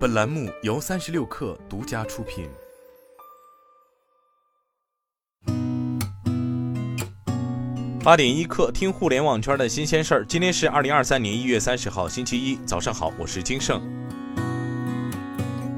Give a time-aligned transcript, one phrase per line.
[0.00, 2.48] 本栏目由三十六氪独家出品。
[8.02, 10.24] 八点一刻，听互联网圈的新鲜事儿。
[10.24, 13.78] 今天是二零二三年一月三十号，星期一，早上好，我是金盛。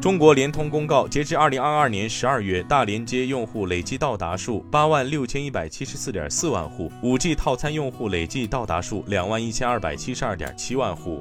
[0.00, 11.20] 中国联通公告，截至二零二二年十二月，大连接用户累计到达数八万六千一百七十四点四万户，五 G 套餐用户累计到达数两万一千二百七十二点七万户。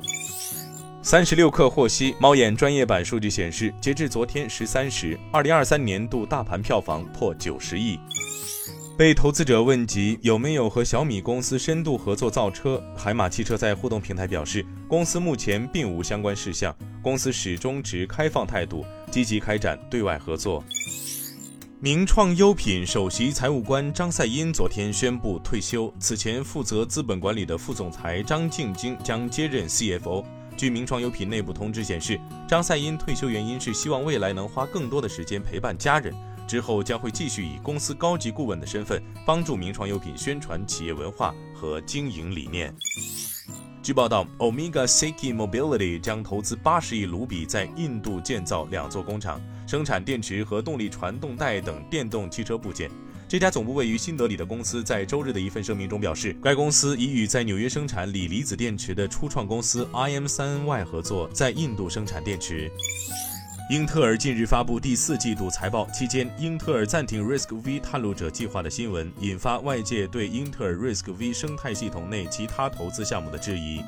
[1.05, 7.99] 三十六氪获悉，猫眼专业版数据显示，截至昨天十三时，二零二三年度大盘票房破九十亿。
[8.97, 20.63] 被投资者问及有没有和小米公司深度合作造车，海马汽车在互动平台表示，公司目前并无相关事项，公司始终持开放态度，积极开展对外合作。
[21.81, 30.23] 名创优品首席财务官张赛因昨天宣布退休，此前负责资本管理的副总裁张静晶将接任 CFO。
[30.55, 36.13] 据名创优品内部通知显示，张赛因退休原因是希望未来能花更多的时间陪伴家人，
[36.47, 42.73] 之后将会继续以公司高级顾问的身份帮助名创优品宣传企业文化和经营理念。
[43.81, 52.89] 据报道，Omega Seiki Mobility 将投资八十亿卢比在印度建造两座工厂，生产电池和动力传动带等电动汽车部件。
[53.27, 62.71] 这家总部位于新德里的公司在周日的一份声明中表示，该公司已与在纽约生产锂离子电池的初创公司 IM3NY 合作，在印度生产电池。
[63.71, 73.81] 英特尔近日发布第四季度财报期间，英特尔暂停 Risk V 探路者计划的新闻，引发外界对英特尔 Risk V 生态系统内其他投资项目的质疑。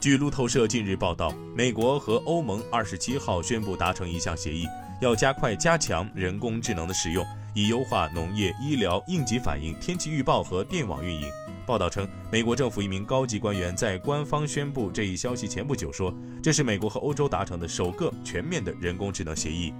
[0.00, 4.66] 据路透社近日报道，美国和欧盟二十七号宣布达成一项协议，
[5.00, 7.24] 要加快加强人工智能的使用。
[7.54, 11.28] 以优化农业、医疗、应急反应、天气预报和电网运营。
[11.66, 16.12] 报道称，美国政府一名高级官员在官方宣布这一消息前不久说，
[16.42, 19.72] 这是美国和欧洲达成的首个全面的人工智能协议。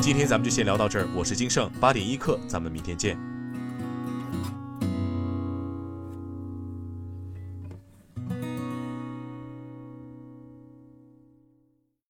[0.00, 3.33] 今天咱们就先聊到这儿，我是金盛，八点一刻，咱们明天见。